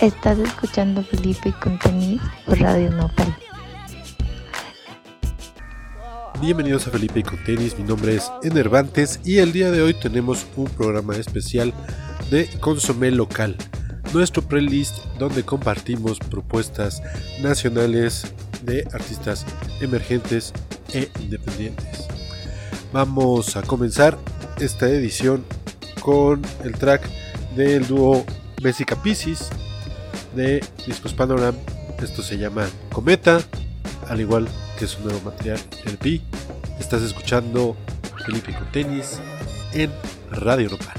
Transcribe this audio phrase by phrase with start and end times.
[0.00, 3.36] Estás escuchando Felipe con tenis por Radio Nopal.
[6.40, 10.46] Bienvenidos a Felipe con tenis, mi nombre es Enervantes y el día de hoy tenemos
[10.54, 11.74] un programa especial
[12.30, 13.56] de Consomé Local,
[14.14, 17.02] nuestro playlist donde compartimos propuestas
[17.42, 19.44] nacionales de artistas
[19.80, 20.52] emergentes
[20.94, 22.06] e independientes.
[22.92, 24.16] Vamos a comenzar
[24.60, 25.44] esta edición
[26.00, 27.02] con el track
[27.56, 28.24] del dúo
[28.62, 29.50] Bessica Pisces
[30.34, 31.54] de Discos Panoram.
[32.02, 33.40] Esto se llama Cometa,
[34.08, 36.22] al igual que su nuevo material, el Pi.
[36.78, 37.76] Estás escuchando
[38.24, 39.20] Felipe con tenis
[39.74, 39.90] en
[40.30, 40.97] Radio Local.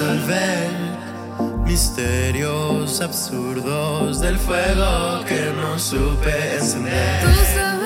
[0.00, 7.22] La resolver Misterios absurdos del fuego que no supe encender.
[7.22, 7.84] Tú sabes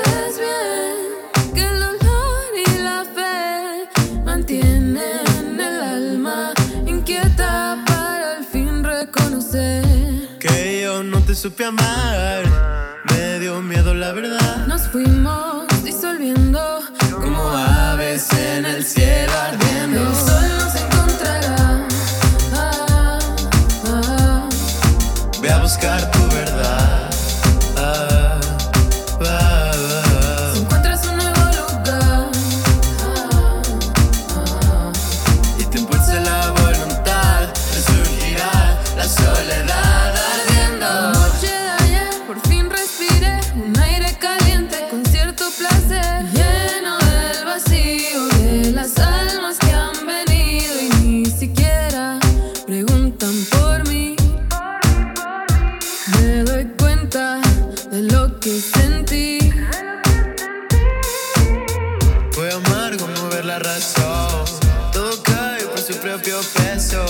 [63.49, 64.45] la razón,
[64.93, 67.03] todo cae por su propio peso.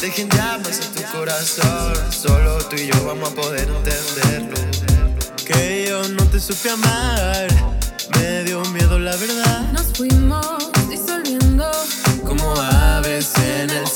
[0.00, 4.56] Dejen llamas en tu corazón, solo tú y yo vamos a poder entenderlo.
[5.46, 7.46] Que yo no te supe amar,
[8.14, 9.70] me dio miedo la verdad.
[9.72, 10.56] Nos fuimos
[10.88, 11.70] disolviendo.
[12.24, 13.86] Como aves en el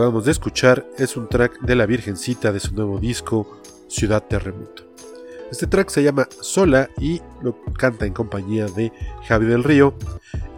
[0.00, 4.84] acabamos de escuchar es un track de la Virgencita de su nuevo disco Ciudad Terremoto.
[5.52, 8.94] Este track se llama Sola y lo canta en compañía de
[9.28, 9.92] Javi del Río.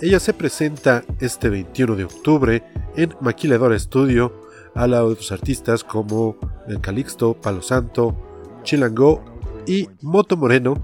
[0.00, 2.62] Ella se presenta este 21 de octubre
[2.94, 4.32] en Maquiladora Studio
[4.76, 6.36] al lado de otros artistas como
[6.68, 8.14] El Calixto, Palo Santo,
[8.62, 9.24] Chilango
[9.66, 10.80] y Moto Moreno,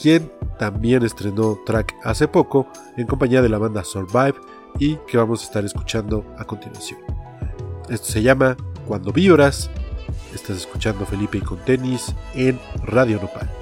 [0.00, 4.36] quien también estrenó track hace poco en compañía de la banda Survive
[4.78, 7.27] y que vamos a estar escuchando a continuación.
[7.88, 8.56] Esto se llama
[8.86, 9.70] Cuando Vibras.
[10.34, 13.57] Estás escuchando Felipe y con tenis en Radio Nopal.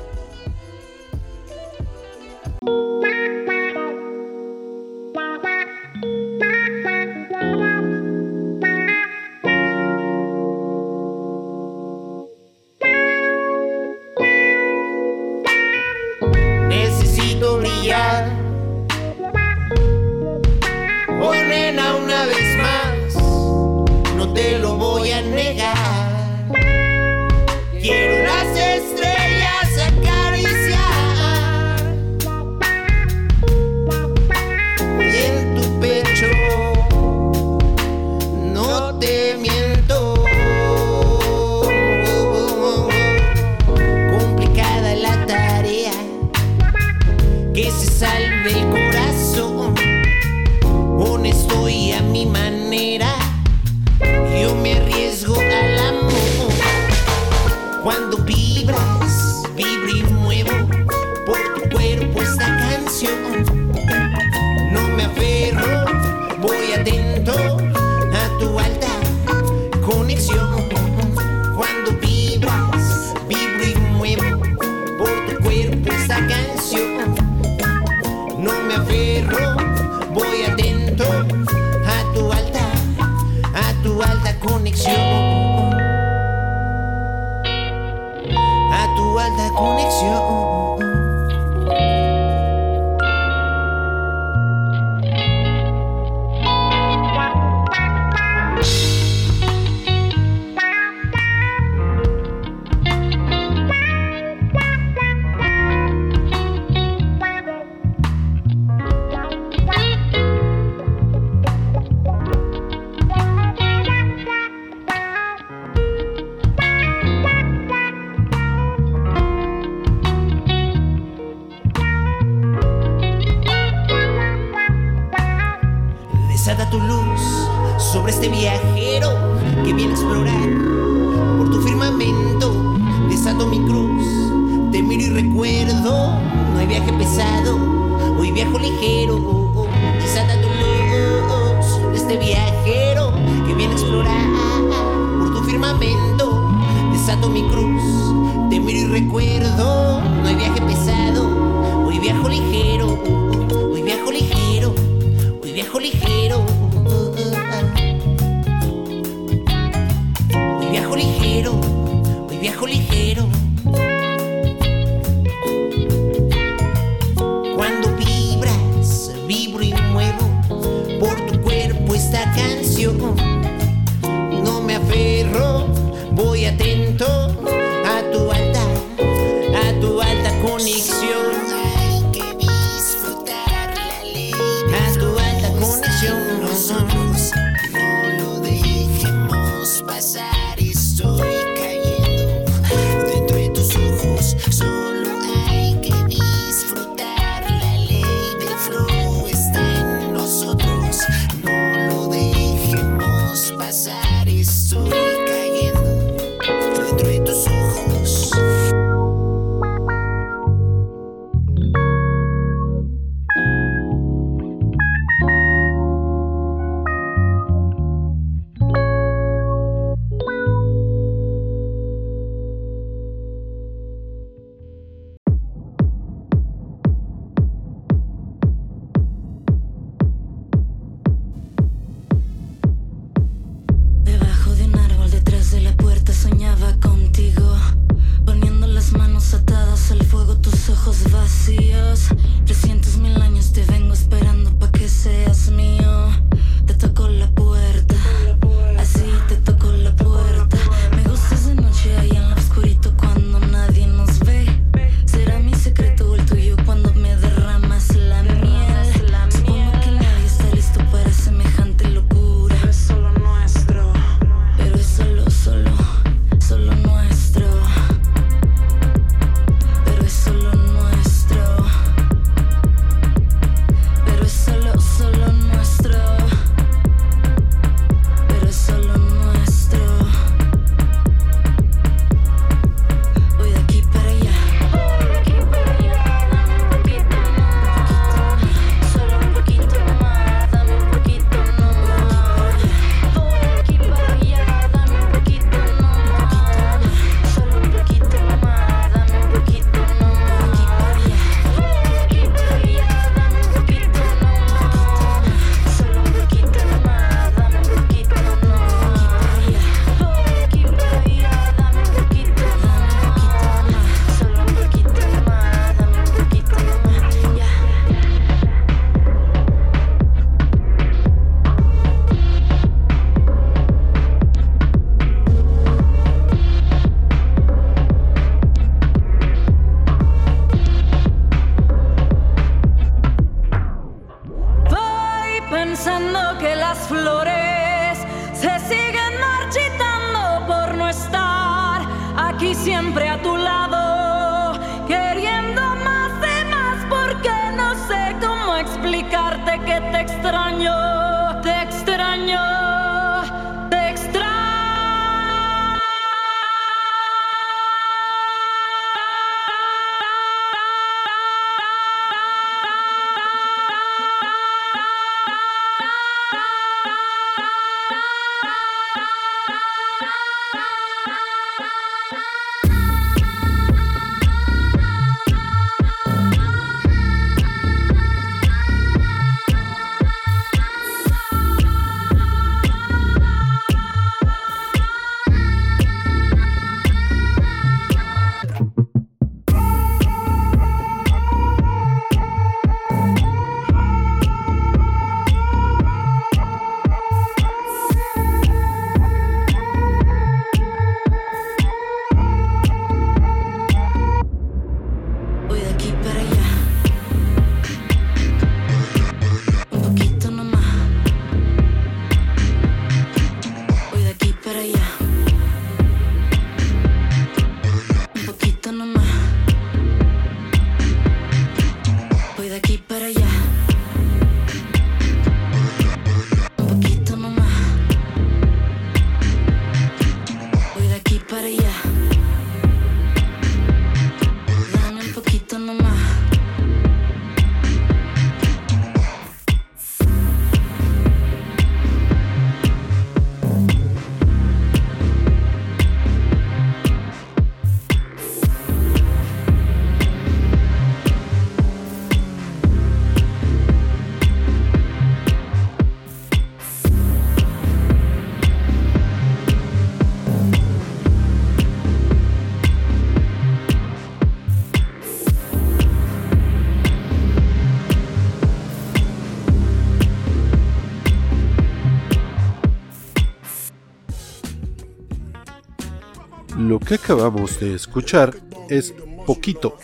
[476.86, 478.36] Que acabamos de escuchar
[478.70, 478.94] es
[479.26, 479.76] Poquito,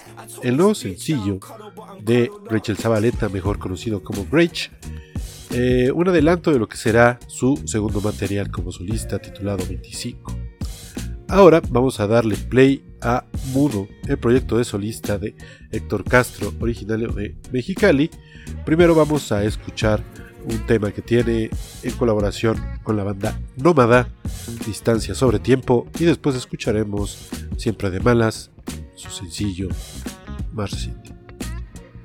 [0.45, 1.41] el nuevo sencillo
[2.01, 4.69] de Rachel Zabaleta, mejor conocido como Rach,
[5.51, 10.33] eh, un adelanto de lo que será su segundo material como solista titulado 25.
[11.27, 15.35] Ahora vamos a darle play a Mudo, el proyecto de solista de
[15.73, 18.11] Héctor Castro, originario de Mexicali.
[18.65, 20.05] Primero vamos a escuchar
[20.45, 21.51] un tema que tiene
[21.83, 24.09] en colaboración con la banda Nómada,
[24.67, 28.51] Distancia sobre Tiempo, y después escucharemos Siempre de Malas,
[28.97, 29.69] su sencillo
[30.55, 31.15] reciente.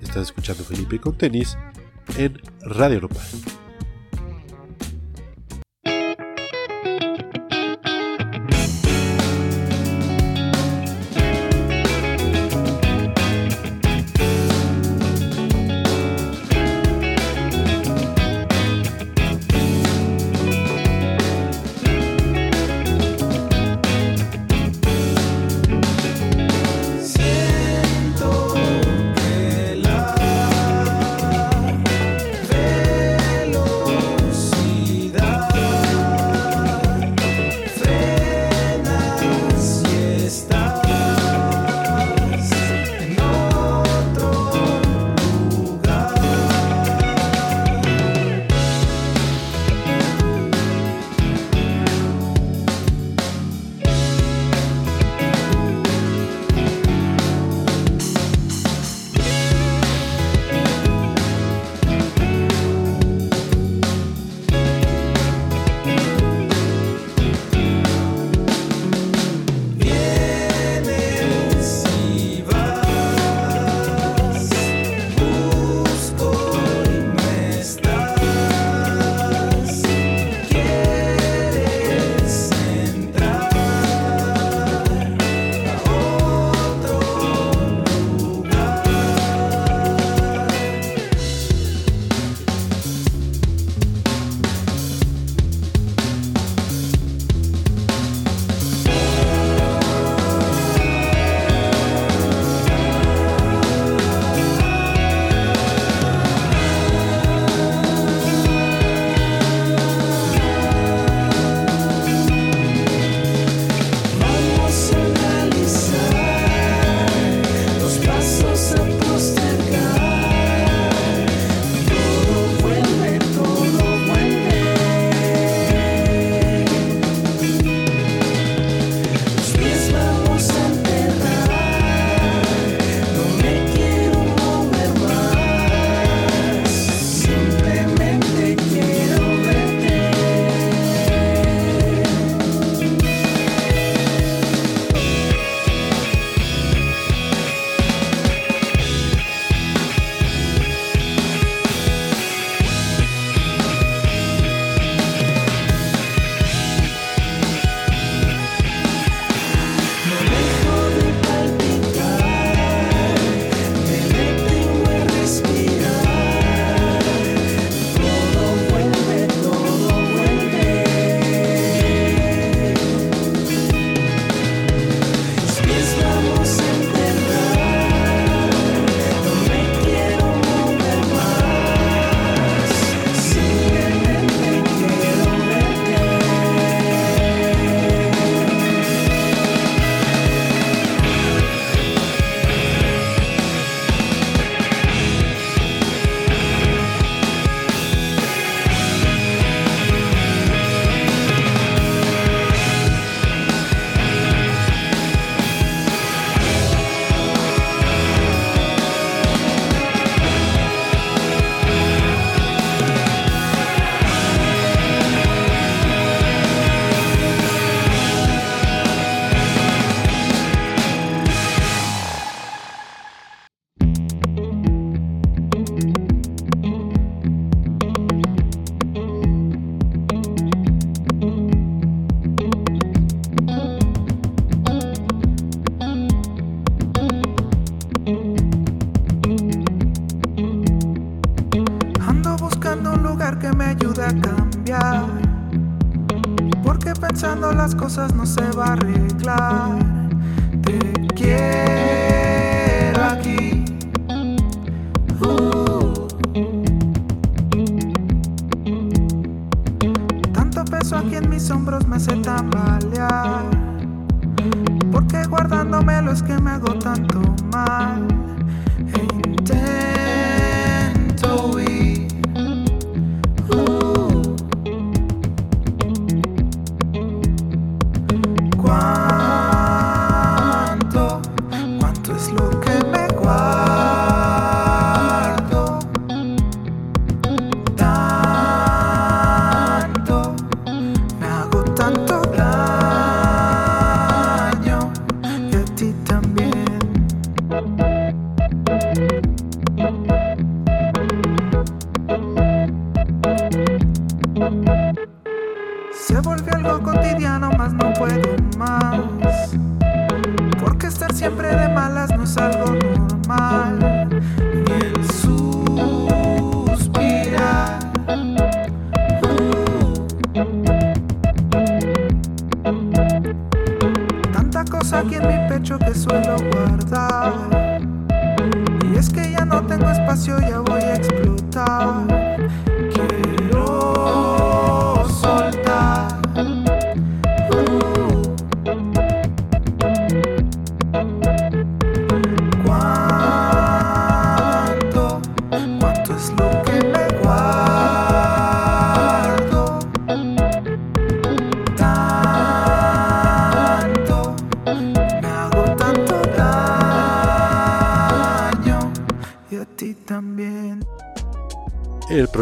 [0.02, 1.58] Estás escuchando Felipe con tenis
[2.18, 3.57] en Radio Nopal.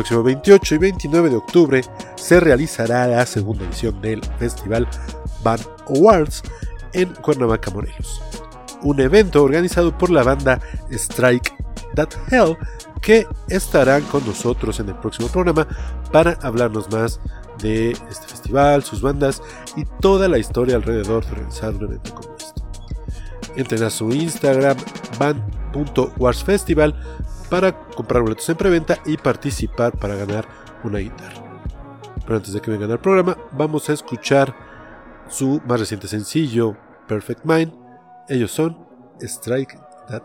[0.05, 1.81] Próximo 28 y 29 de octubre
[2.15, 4.87] se realizará la segunda edición del Festival
[5.43, 6.43] Band Awards
[6.93, 8.21] en Cuernavaca, Morelos.
[8.83, 11.55] Un evento organizado por la banda Strike
[11.95, 12.55] That Hell
[13.01, 15.67] que estarán con nosotros en el próximo programa
[16.11, 17.19] para hablarnos más
[17.59, 19.41] de este festival, sus bandas
[19.75, 22.61] y toda la historia alrededor de organizar un evento como este.
[23.55, 24.77] Entren a su Instagram
[25.17, 26.93] band.warsfestival
[27.45, 30.45] para comprar boletos en preventa y participar para ganar
[30.83, 31.43] una guitarra.
[32.23, 34.55] Pero antes de que vengan al programa, vamos a escuchar
[35.29, 36.75] su más reciente sencillo,
[37.07, 37.73] Perfect Mind.
[38.27, 38.87] Ellos son
[39.19, 40.23] Strike That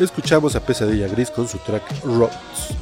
[0.00, 2.74] Escuchamos a Pesadilla Gris con su track Roads.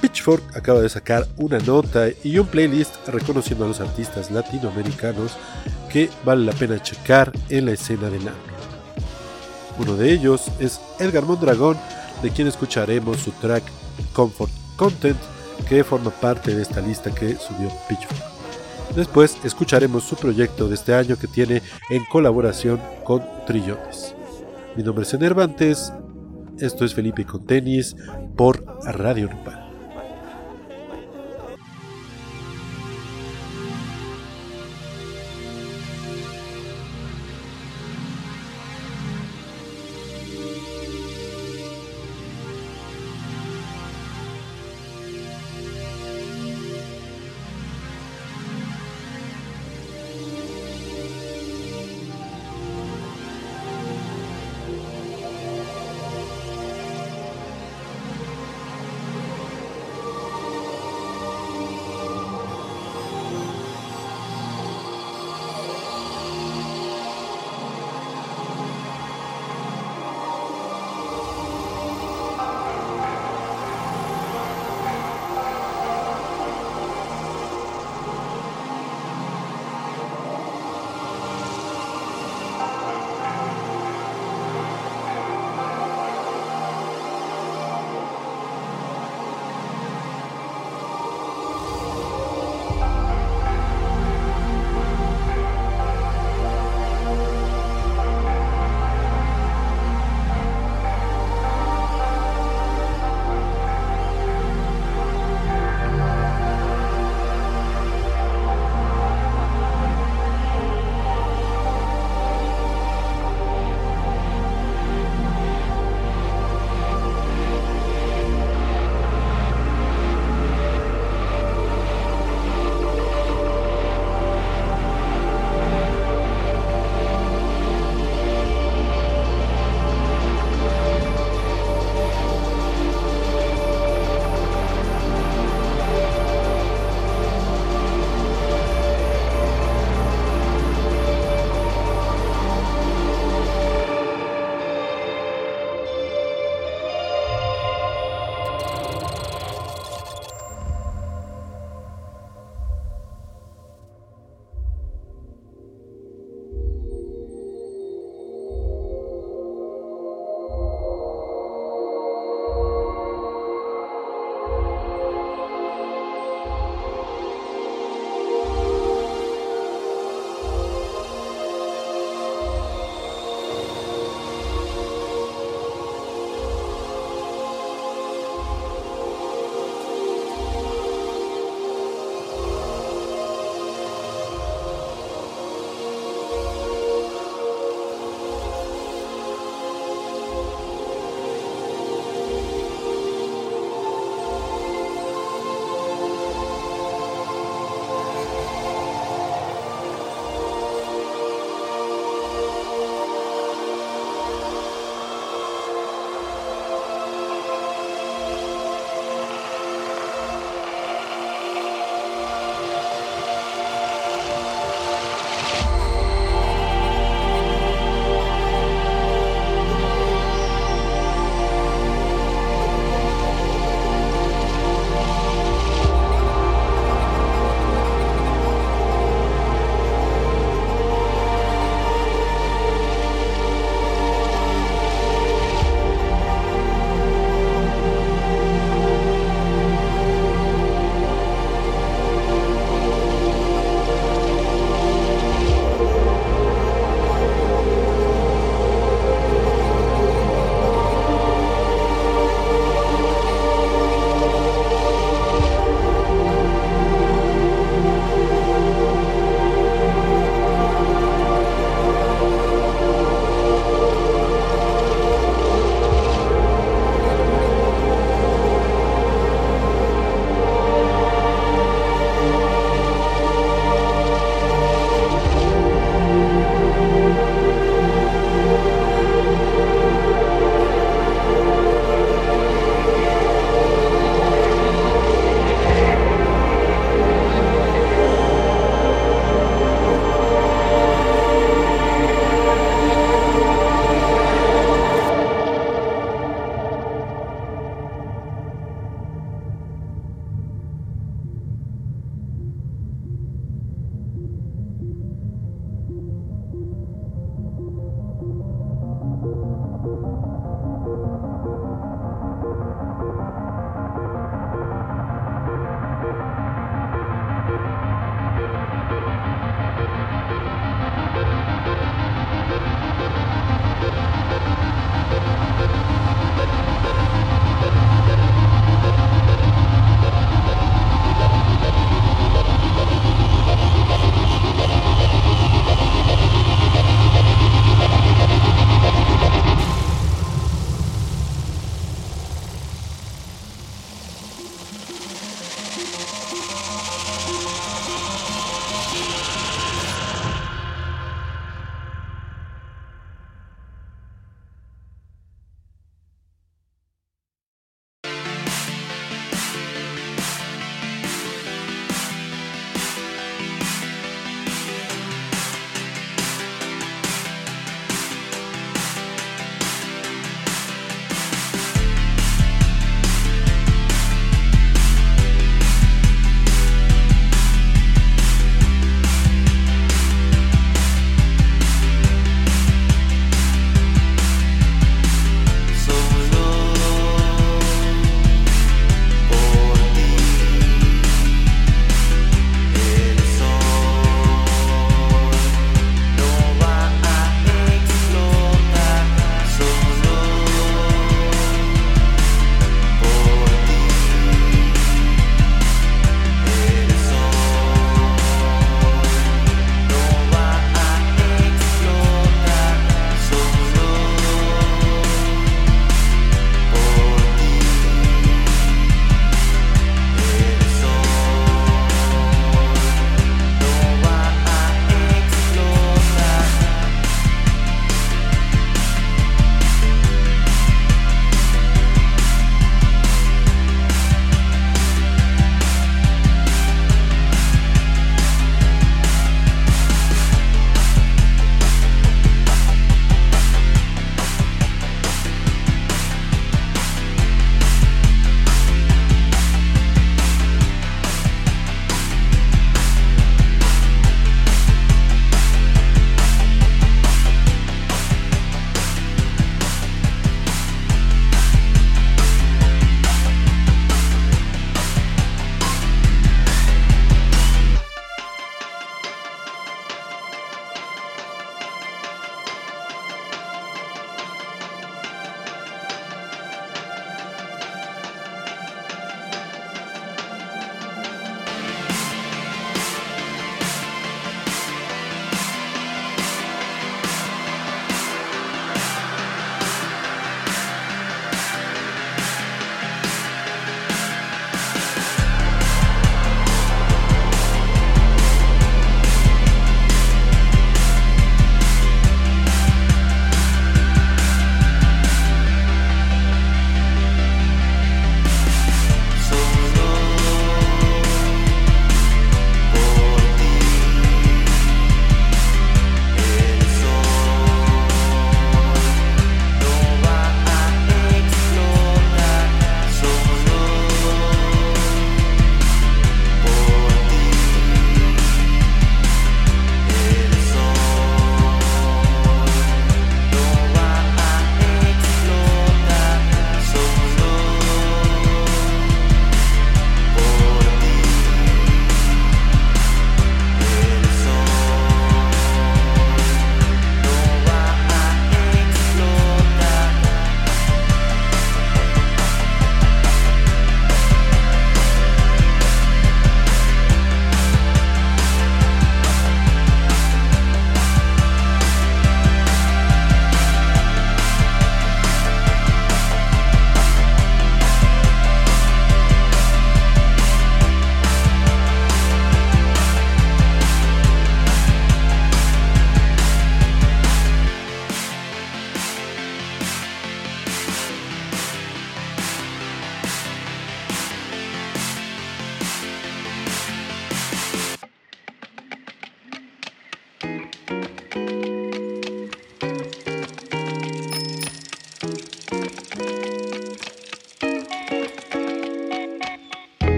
[0.00, 5.36] Pitchfork acaba de sacar una nota y un playlist reconociendo a los artistas latinoamericanos
[5.88, 8.34] que vale la pena checar en la escena del año.
[9.78, 11.78] Uno de ellos es Edgar Mondragón,
[12.20, 13.62] de quien escucharemos su track
[14.12, 15.18] Comfort Content,
[15.68, 18.34] que forma parte de esta lista que subió Pitchfork.
[18.96, 24.16] Después escucharemos su proyecto de este año que tiene en colaboración con Trillones.
[24.74, 25.92] Mi nombre es Enervantes,
[26.60, 27.96] esto es Felipe con tenis
[28.36, 29.63] por Radio Nopal.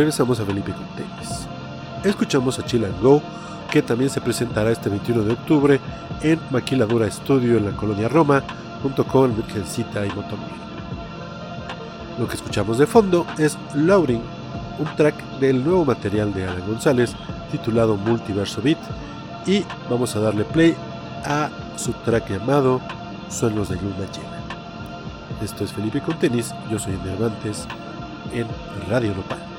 [0.00, 1.46] Regresamos a Felipe con tenis.
[2.02, 3.20] Escuchamos a Chill and Go,
[3.70, 5.78] que también se presentará este 21 de octubre
[6.22, 8.42] en Maquiladura Studio en la colonia Roma,
[8.82, 10.54] junto con Virgencita y Motomori.
[12.18, 14.22] Lo que escuchamos de fondo es Lauring,
[14.78, 17.14] un track del nuevo material de Alan González
[17.50, 18.78] titulado Multiverso Beat,
[19.44, 20.74] y vamos a darle play
[21.26, 22.80] a su track llamado
[23.28, 25.42] Suelos de Luna Llena.
[25.42, 27.66] Esto es Felipe con tenis, yo soy Nervantes
[28.32, 28.46] en
[28.88, 29.49] Radio Nopal.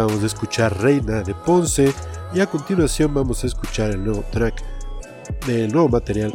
[0.00, 1.92] Acabamos de escuchar Reina de Ponce
[2.32, 4.64] y a continuación vamos a escuchar el nuevo track
[5.46, 6.32] del nuevo material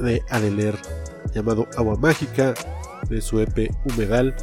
[0.00, 0.76] de Adeler
[1.32, 2.54] llamado Agua Mágica
[3.08, 4.34] de su EP Humedal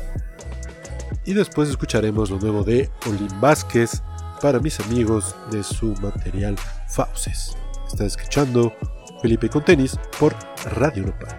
[1.26, 4.01] y después escucharemos lo nuevo de Olin Vázquez
[4.41, 6.55] para mis amigos de su material
[6.88, 7.57] Fauces.
[7.89, 8.74] Está escuchando
[9.22, 10.34] Felipe con tenis por
[10.78, 11.30] Radio Europa.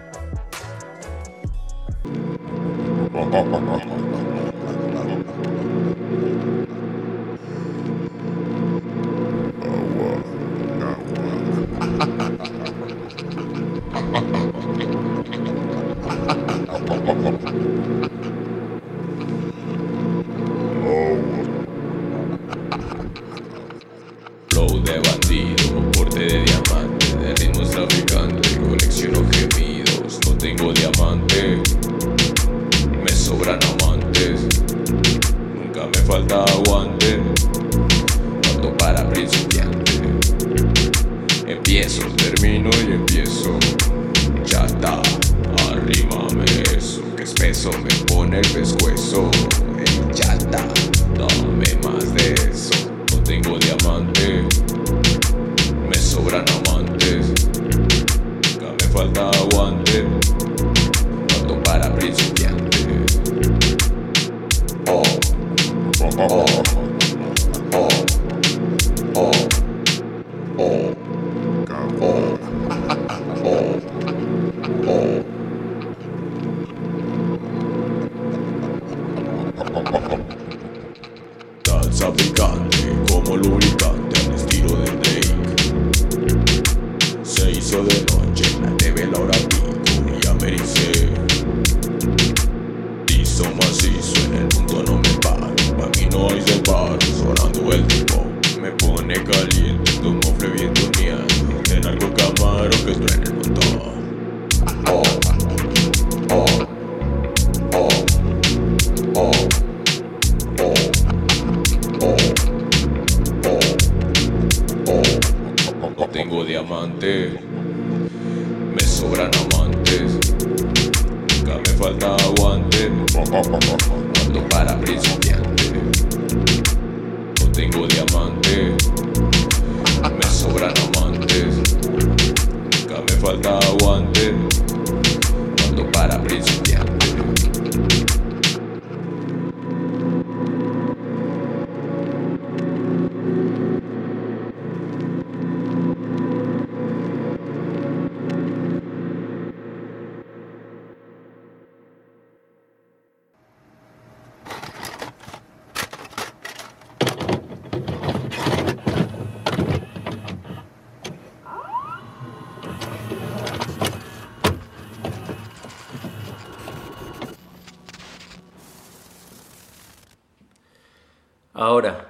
[171.73, 172.05] Ahora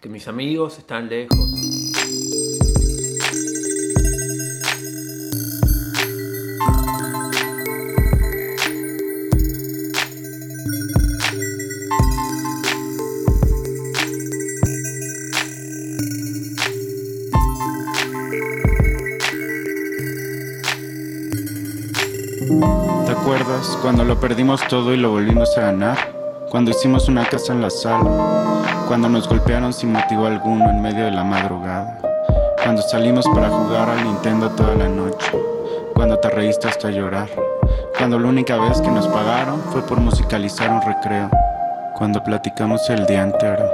[0.00, 1.36] que mis amigos están lejos.
[23.04, 26.11] ¿Te acuerdas cuando lo perdimos todo y lo volvimos a ganar?
[26.52, 31.06] Cuando hicimos una casa en la sala, cuando nos golpearon sin motivo alguno en medio
[31.06, 31.98] de la madrugada,
[32.62, 35.32] cuando salimos para jugar al Nintendo toda la noche,
[35.94, 37.30] cuando te reíste hasta llorar,
[37.96, 41.30] cuando la única vez que nos pagaron fue por musicalizar un recreo.
[41.96, 43.64] cuando platicamos el día entero.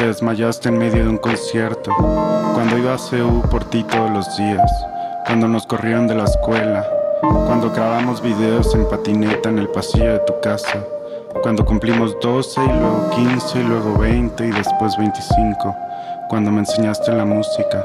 [0.00, 1.94] Te desmayaste en medio de un concierto.
[2.54, 4.70] Cuando iba a CEU por ti todos los días.
[5.26, 6.88] Cuando nos corrieron de la escuela.
[7.20, 10.82] Cuando grabamos videos en patineta en el pasillo de tu casa.
[11.42, 15.76] Cuando cumplimos 12 y luego 15 y luego 20 y después 25.
[16.30, 17.84] Cuando me enseñaste la música.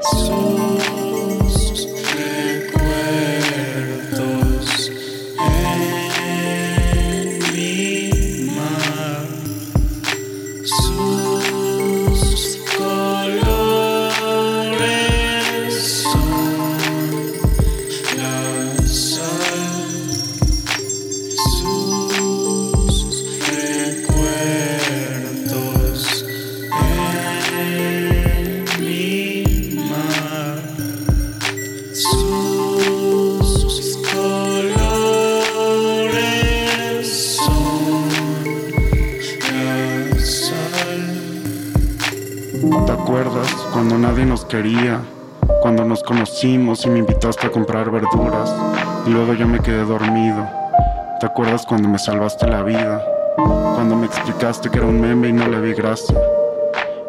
[51.75, 53.05] Cuando me salvaste la vida?
[53.35, 56.17] Cuando me explicaste que era un meme y no le vi gracia.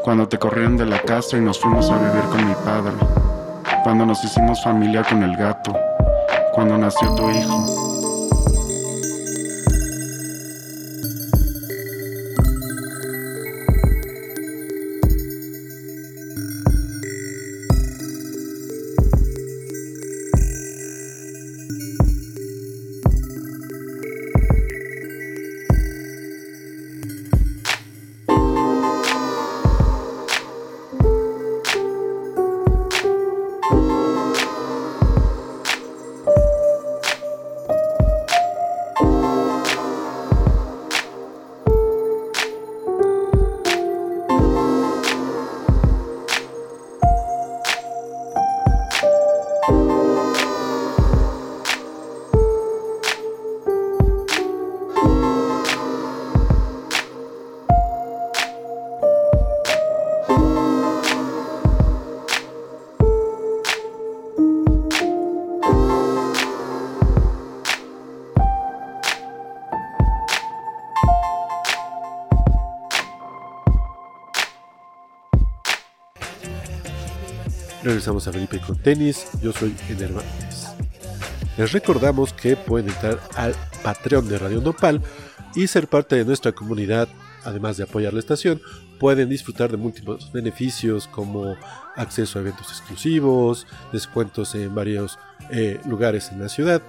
[0.02, 2.94] Cuando te corrieron de la casa y nos fuimos a vivir con mi padre.
[3.84, 5.72] Cuando nos hicimos familia con el gato.
[6.52, 7.85] Cuando nació tu hijo.
[78.06, 79.26] Regresamos a Felipe con tenis.
[79.42, 80.68] Yo soy Enervantes.
[81.58, 83.52] Les recordamos que pueden entrar al
[83.82, 85.02] Patreon de Radio Nopal
[85.56, 87.08] y ser parte de nuestra comunidad.
[87.42, 88.62] Además de apoyar la estación,
[89.00, 91.56] pueden disfrutar de múltiples beneficios como
[91.96, 95.18] acceso a eventos exclusivos, descuentos en varios
[95.50, 96.82] eh, lugares en la ciudad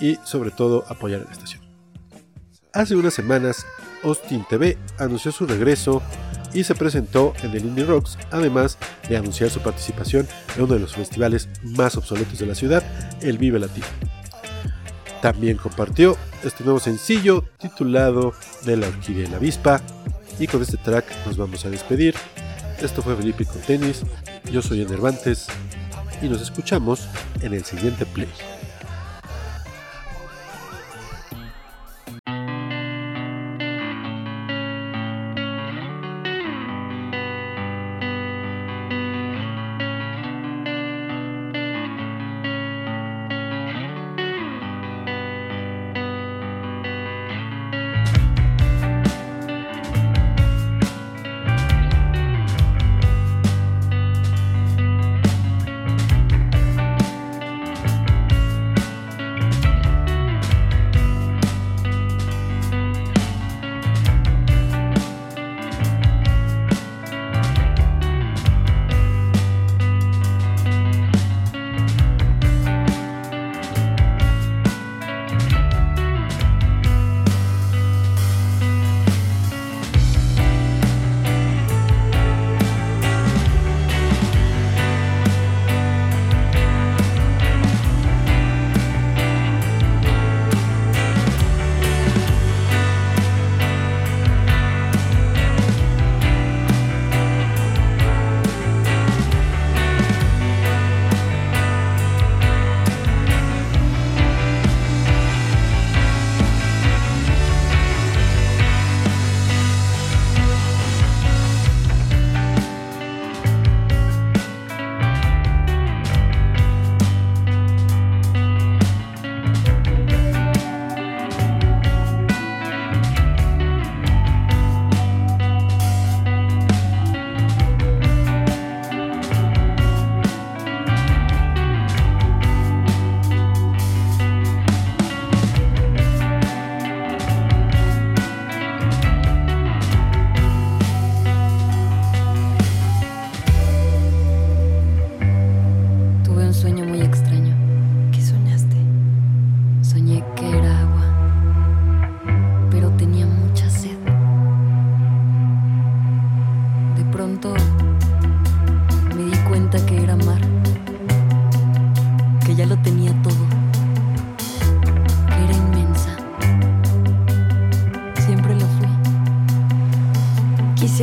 [0.00, 1.62] y sobre todo apoyar a la estación.
[2.72, 3.64] Hace unas semanas,
[4.02, 6.02] Austin TV anunció su regreso
[6.52, 10.26] y se presentó en el Indie Rocks, además de anunciar su participación
[10.56, 12.82] en uno de los festivales más obsoletos de la ciudad,
[13.20, 13.86] el Vive Latino.
[15.22, 18.34] También compartió este nuevo sencillo titulado
[18.64, 19.80] De la Orquídea y la Avispa,
[20.38, 22.14] y con este track nos vamos a despedir.
[22.80, 24.02] Esto fue Felipe con tenis,
[24.52, 25.46] yo soy Enervantes
[26.22, 27.08] y nos escuchamos
[27.40, 28.28] en el siguiente play.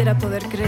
[0.04, 0.63] Quisiera poder creer